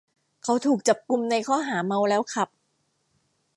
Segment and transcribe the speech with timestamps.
[0.43, 2.49] เขาถูกจับกุมในข้อหาเมาแล้วขับ